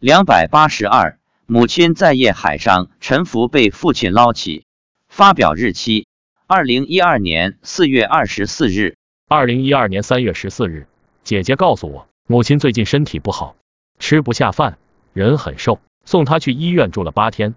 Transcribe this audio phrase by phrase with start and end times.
[0.00, 4.64] 两百八十二，母亲在夜海上沉浮被父亲捞起。
[5.08, 6.06] 发表日期：
[6.46, 8.94] 二零一二年四月二十四日。
[9.26, 10.86] 二零一二年三月十四日，
[11.24, 13.56] 姐姐告诉我，母亲最近身体不好，
[13.98, 14.78] 吃不下饭，
[15.14, 17.56] 人很瘦，送她去医院住了八天，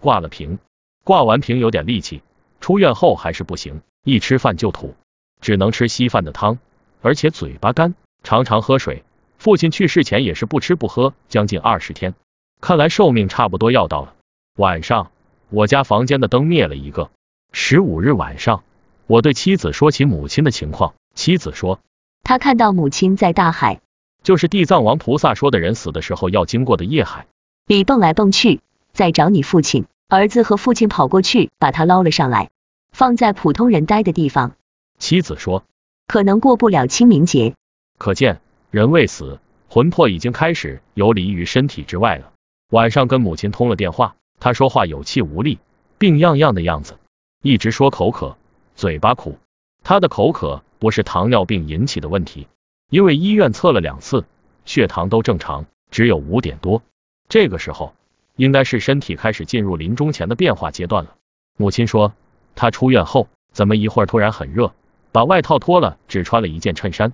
[0.00, 0.58] 挂了瓶，
[1.04, 2.22] 挂完瓶有点力气，
[2.62, 4.94] 出院后还是不行，一吃饭就吐，
[5.42, 6.58] 只能吃稀饭的汤，
[7.02, 9.04] 而且嘴巴干，常常喝水。
[9.42, 12.14] 父亲去世前也是不吃不喝，将近二十天，
[12.60, 14.14] 看来寿命差不多要到了。
[14.56, 15.10] 晚上，
[15.50, 17.10] 我家房间的灯灭了一个。
[17.50, 18.62] 十五日晚上，
[19.08, 21.80] 我对妻子说起母亲的情况，妻子说，
[22.22, 23.80] 他看到母亲在大海，
[24.22, 27.26] 就是地藏王菩萨说的人死的时候要经过的夜海，
[27.66, 28.60] 里蹦来蹦去，
[28.92, 29.86] 在找你父亲。
[30.08, 32.50] 儿子和父亲跑过去，把他捞了上来，
[32.92, 34.52] 放在普通人待的地方。
[35.00, 35.64] 妻子说，
[36.06, 37.56] 可能过不了清明节。
[37.98, 38.40] 可见。
[38.72, 42.32] 人未死，魂魄已经开始游离于身体之外了。
[42.70, 45.58] 晚上跟母亲通了电话，他说话有气无力，
[45.98, 46.96] 病怏怏的样子，
[47.42, 48.38] 一直说口渴，
[48.74, 49.38] 嘴巴苦。
[49.84, 52.46] 他的口渴不是糖尿病引起的问题，
[52.88, 54.24] 因为医院测了两次，
[54.64, 56.82] 血糖都正常，只有五点多。
[57.28, 57.92] 这个时候
[58.36, 61.14] 应该是身体开始进入临终前的变化阶段了。
[61.58, 62.14] 母亲说，
[62.54, 64.72] 他出院后怎么一会儿突然很热，
[65.12, 67.12] 把外套脱了，只穿了一件衬衫。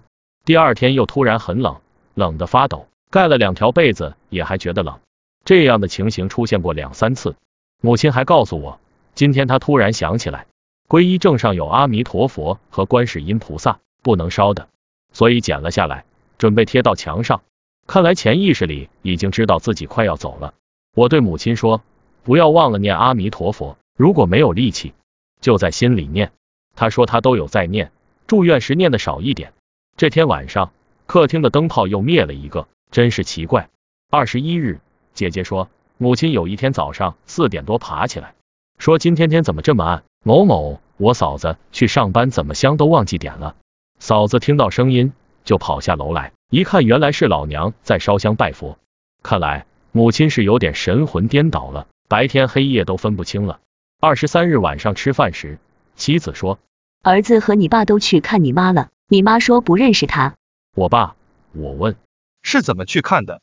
[0.49, 1.77] 第二天又突然很冷，
[2.15, 4.99] 冷得发抖，盖了两条被子也还觉得冷。
[5.45, 7.37] 这样的情形出现过两三次。
[7.83, 8.81] 母亲还告诉我，
[9.15, 10.47] 今天她突然想起来，
[10.89, 14.69] 皈依证上有阿弥陀佛和观世音菩萨，不能烧的，
[15.13, 16.07] 所以剪了下来，
[16.39, 17.43] 准备贴到墙上。
[17.87, 20.55] 看来潜意识里已经知道自己快要走了。
[20.95, 21.83] 我对母亲说，
[22.23, 24.95] 不要忘了念阿弥陀佛，如果没有力气，
[25.43, 26.33] 就在心里念。
[26.75, 27.93] 她说她都有在念，
[28.27, 29.53] 住院时念的少一点。
[29.99, 30.71] 这天晚上，
[31.07, 33.69] 客厅的灯泡又灭了一个，真是奇怪。
[34.13, 34.79] 二十一日，
[35.13, 38.35] 姐姐说，母亲有一天早上四点多爬起来，
[38.79, 40.05] 说今天天怎么这么暗？
[40.25, 43.57] 某某，我嫂子去上班怎么香都忘记点了。
[43.99, 45.13] 嫂子听到声音
[45.43, 48.79] 就跑下楼来，一看原来是老娘在烧香拜佛。
[49.25, 53.59] 看来母亲是有点神魂颠倒了，白天黑夜都分不清了。
[54.01, 55.59] 二十三日晚上吃饭时，
[55.97, 56.61] 妻子说，
[57.03, 58.91] 儿子和你爸都去看你妈了。
[59.11, 60.37] 你妈说不认识他，
[60.75, 61.17] 我爸，
[61.53, 61.97] 我问
[62.43, 63.41] 是怎么去看的，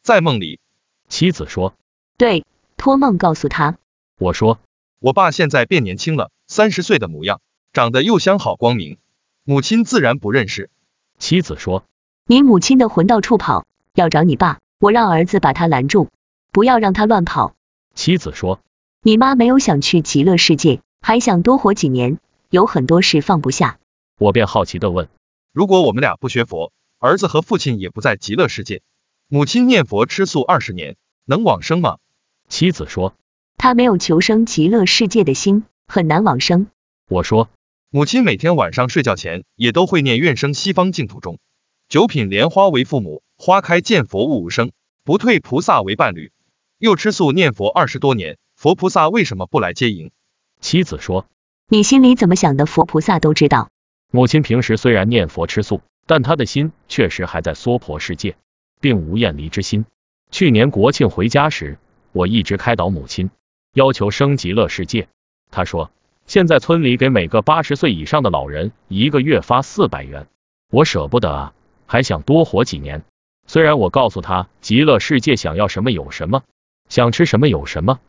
[0.00, 0.60] 在梦里。
[1.08, 1.74] 妻子说，
[2.16, 2.44] 对，
[2.76, 3.78] 托梦告诉他。
[4.16, 4.60] 我说，
[5.00, 7.40] 我爸现在变年轻了，三十岁的模样，
[7.72, 8.96] 长得又相好光明，
[9.42, 10.70] 母亲自然不认识。
[11.18, 11.82] 妻子说，
[12.24, 16.06] 你母亲的魂到处跑，要找你爸，我让儿子把他拦住，
[16.52, 17.56] 不要让他乱跑。
[17.92, 18.60] 妻子说，
[19.02, 22.20] 你妈没有想去极乐世界，还想多活几年，
[22.50, 23.80] 有很多事放不下。
[24.18, 25.08] 我便好奇的问：
[25.52, 28.82] 如果我们俩不学佛，儿子和父亲也不在极乐世界，
[29.28, 31.98] 母亲念佛吃素二十年，能往生吗？
[32.48, 33.14] 妻子说：
[33.56, 36.66] 他没有求生极乐世界的心，很难往生。
[37.08, 37.48] 我说：
[37.90, 41.38] 母亲每天晚上睡觉前也都会念愿生西方净土中，
[41.88, 44.72] 九品莲花为父母，花开见佛悟无生，
[45.04, 46.32] 不退菩萨为伴侣。
[46.78, 50.10] 又吃素念佛二十多年，佛菩萨为什么不来接迎？
[50.60, 51.26] 妻子说：
[51.68, 53.70] 你心里怎么想的，佛菩萨都知道。
[54.10, 58.36] 母亲平时虽然念佛吃素，但她的心确实还在娑婆世界，
[58.80, 59.84] 并无厌离之心。
[60.30, 61.78] 去年国庆回家时，
[62.12, 63.30] 我一直开导母亲，
[63.74, 65.08] 要求升极乐世界。
[65.50, 65.90] 她说，
[66.26, 70.26] 现在村里给每个八十岁以上的老人一个月发四百元，
[70.70, 71.52] 我舍不得啊，
[71.86, 73.04] 还想多活几年。
[73.46, 76.44] 虽然我告诉她，极乐世界想要什么有什么，
[76.88, 78.00] 想吃什么有什么，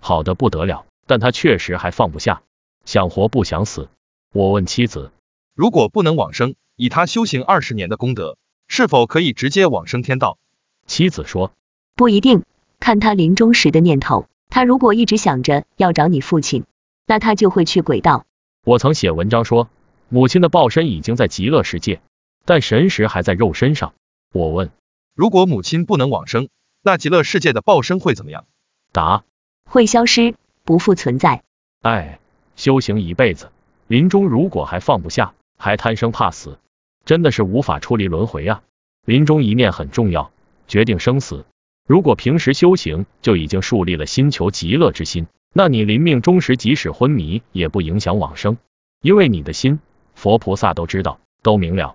[0.00, 2.40] 好的不得了，但她确实还放不下，
[2.86, 3.90] 想活不想死。
[4.32, 5.12] 我问妻子。
[5.54, 10.38] 如果不能往生，以他修行二十年的功德，是否可以直接往生天道？
[10.86, 11.52] 妻子说，
[11.94, 12.42] 不一定，
[12.80, 14.26] 看他临终时的念头。
[14.48, 16.64] 他如果一直想着要找你父亲，
[17.06, 18.24] 那他就会去鬼道。
[18.64, 19.68] 我曾写文章说，
[20.08, 22.00] 母亲的报身已经在极乐世界，
[22.46, 23.92] 但神识还在肉身上。
[24.32, 24.70] 我问，
[25.14, 26.48] 如果母亲不能往生，
[26.82, 28.46] 那极乐世界的报身会怎么样？
[28.90, 29.24] 答，
[29.64, 30.34] 会消失，
[30.64, 31.42] 不复存在。
[31.82, 32.18] 哎，
[32.56, 33.50] 修行一辈子，
[33.86, 35.34] 临终如果还放不下。
[35.62, 36.58] 还贪生怕死，
[37.04, 38.64] 真的是无法出离轮回啊！
[39.06, 40.32] 临终一念很重要，
[40.66, 41.46] 决定生死。
[41.86, 48.58] 如果平时修行就已经树立了心求极乐之心，那你临命终时即使昏迷也不影响往生，
[49.02, 49.78] 因为你的心，
[50.16, 51.94] 佛菩萨都知道，都明了。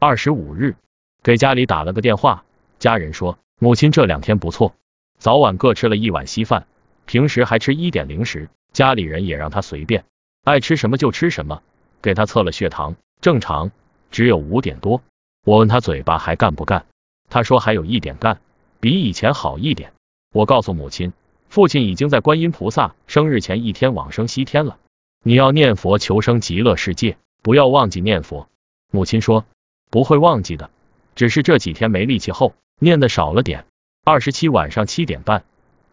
[0.00, 0.76] 二十五日，
[1.22, 2.46] 给家里打了个电话，
[2.78, 4.74] 家人说母亲这两天不错，
[5.18, 6.66] 早晚各吃了一碗稀饭，
[7.04, 10.06] 平时还吃一点零食，家里人也让他随便，
[10.44, 11.62] 爱吃什么就吃什么。
[12.02, 13.70] 给他测了血糖，正常，
[14.10, 15.00] 只有五点多。
[15.44, 16.84] 我问他嘴巴还干不干，
[17.30, 18.40] 他说还有一点干，
[18.80, 19.92] 比以前好一点。
[20.34, 21.12] 我告诉母亲，
[21.48, 24.78] 父亲已经在观音菩萨生日前一天往生西天了。
[25.24, 28.48] 你要念佛求生极乐世界，不要忘记念佛。
[28.90, 29.44] 母亲说
[29.90, 30.70] 不会忘记的，
[31.14, 33.66] 只是这几天没力气后念的少了点。
[34.04, 35.44] 二十七晚上七点半，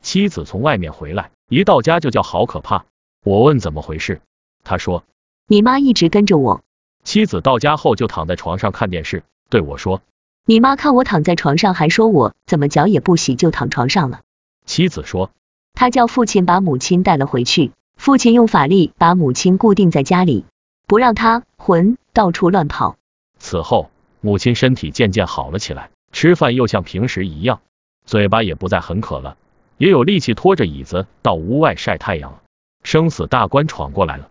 [0.02, 2.86] 妻子从外面回来，一到家就叫好可怕。
[3.24, 4.22] 我问怎么回事，
[4.64, 5.04] 他说
[5.52, 6.62] 你妈一直跟着我。
[7.04, 10.04] 妻子到家后就躺在床上看电视，对我说，
[10.46, 14.20] 你妈看我躺在床上，还说我怎么脚也不洗就躺床上了。
[14.68, 15.32] 妻子说，
[15.74, 20.46] 她叫父亲把母亲带了回去，父亲用法力把母亲固定在家里，
[20.86, 22.98] 不让她魂到处乱跑。
[23.40, 23.90] 此后，
[24.22, 27.62] 母亲身体渐渐好了起来，吃饭又像平时一样，
[28.06, 29.36] 嘴巴也不再很渴了，
[29.80, 32.44] 也有力气拖着椅子到屋外晒太阳了。
[32.84, 34.30] 生死大关闯过来了。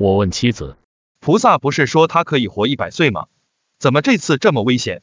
[0.00, 0.78] 我问妻子，
[1.20, 3.26] 菩萨不是说他可以活一百岁吗？
[3.78, 5.02] 怎么这次这么危险，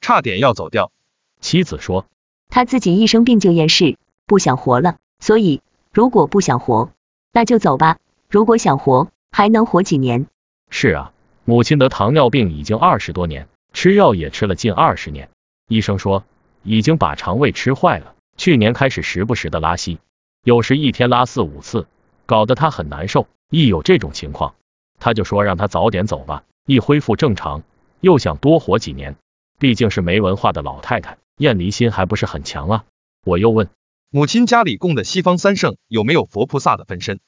[0.00, 0.90] 差点要走掉？
[1.38, 2.06] 妻子说，
[2.48, 5.60] 他自己一生病就厌世，不想活了，所以
[5.92, 6.90] 如果不想活，
[7.30, 7.98] 那就走吧；
[8.30, 10.26] 如果想活，还能活几年？
[10.70, 11.12] 是啊，
[11.44, 15.28] 母亲得糖尿病已经二十多年，吃药也吃了近二十年，
[15.68, 16.24] 医生说
[16.62, 19.98] 已经把肠胃吃坏了，去年开始时不时的拉稀，
[20.42, 21.86] 有时一天拉四五次。
[22.28, 24.54] 搞得他很难受，一有这种情况，
[25.00, 26.44] 他就说让他早点走吧。
[26.66, 27.62] 一恢复正常，
[28.00, 29.16] 又想多活几年，
[29.58, 32.84] 毕竟是没文化的老太太，厌离心还不是很强啊。
[33.24, 33.70] 我又问
[34.10, 37.18] 母亲家里供的西方三圣有没有佛菩萨的分身？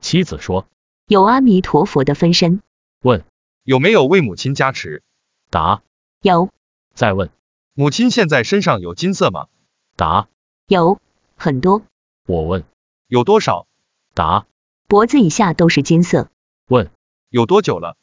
[0.00, 0.66] 妻子说
[1.06, 2.60] 有阿弥陀佛的分身。
[3.00, 3.24] 问
[3.62, 5.04] 有没有为母亲加持？
[5.50, 5.82] 答
[6.20, 6.48] 有。
[6.94, 7.30] 再问
[7.74, 9.46] 母亲现在身上有金色吗？
[9.94, 10.26] 答
[10.66, 11.00] 有
[11.36, 11.82] 很多。
[12.26, 12.64] 我问
[13.06, 13.67] 有多少？
[14.18, 14.46] 答：
[14.88, 16.28] 脖子以下都是金色。
[16.66, 16.90] 问：
[17.30, 17.96] 有多久了？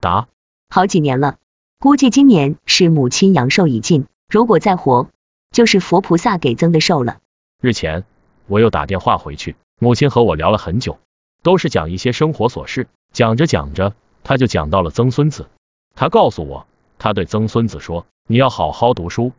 [0.00, 0.28] 答：
[0.68, 1.38] 好几年了。
[1.78, 5.08] 估计今年是母亲阳寿已尽，如果再活，
[5.50, 7.20] 就是佛菩萨给增的寿了。
[7.58, 8.04] 日前
[8.48, 10.98] 我又打电话回去，母亲和我聊了很久，
[11.42, 12.86] 都是讲一些生活琐事。
[13.14, 15.48] 讲着讲着，他就讲到了曾孙子。
[15.94, 16.66] 他告诉我，
[16.98, 19.32] 他对曾孙子说：“你要好好读书，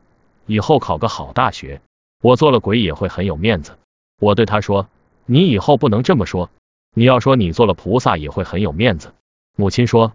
[0.48, 1.80] 以后考个好大学，
[2.24, 3.78] 我做了鬼也会很有面子。”
[4.20, 4.88] 我对他说。
[5.26, 6.50] 你以后不能这么说，
[6.94, 9.14] 你要说你做了菩萨也会很有面子。
[9.56, 10.14] 母亲说：“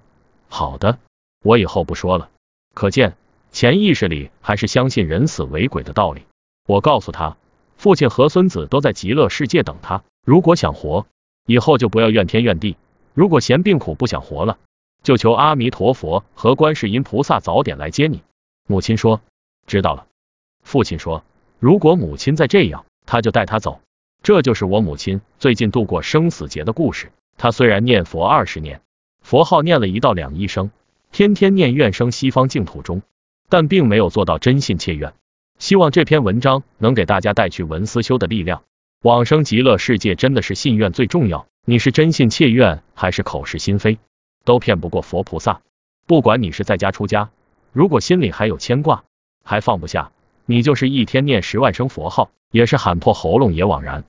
[0.48, 0.98] 好的，
[1.42, 2.30] 我以后不说了。”
[2.74, 3.16] 可见
[3.50, 6.22] 潜意识里还是相信人死为鬼的道理。
[6.66, 7.36] 我告诉他，
[7.76, 11.06] 父亲和孙子都在极乐世界等他，如果想活，
[11.46, 12.76] 以后就不要怨天怨地；
[13.14, 14.58] 如果嫌病苦不想活了，
[15.02, 18.22] 就求阿弥陀佛和观世音菩萨早点来接你。
[18.66, 19.22] 母亲说
[19.66, 20.06] ：“知道了。”
[20.62, 21.24] 父亲说
[21.58, 23.80] ：“如果母亲再这样，他就带他走。”
[24.28, 27.12] 这就是我母亲最近度过生死劫的故事。
[27.38, 28.82] 她虽然念佛二十年，
[29.22, 30.70] 佛号念了一到两亿声，
[31.10, 33.00] 天天念愿生西方净土中，
[33.48, 35.14] 但并没有做到真信切愿。
[35.58, 38.64] 希望这篇文章能给大家带去文思修的力量。
[39.02, 41.46] 往生极乐世界真的是信愿最重要。
[41.64, 43.96] 你是真信切愿还是口是心非，
[44.44, 45.62] 都骗不过佛菩萨。
[46.06, 47.30] 不管你是在家出家，
[47.72, 49.04] 如果心里还有牵挂，
[49.42, 50.12] 还放不下，
[50.44, 52.30] 你就是一天念十万声佛号。
[52.50, 54.04] 也是喊破喉咙也枉然。